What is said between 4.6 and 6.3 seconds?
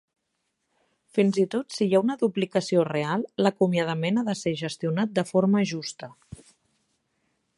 gestionat de forma justa.